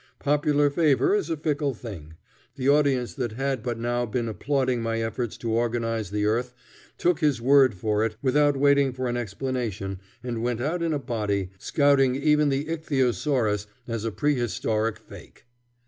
[0.17, 2.15] Popular favor is a fickle thing.
[2.55, 6.55] The audience that had but now been applauding my efforts to organize the earth
[6.97, 10.97] took his word for it without waiting for an explanation and went out in a
[10.97, 15.45] body, scouting even the ichthyosaurus as a prehistoric fake.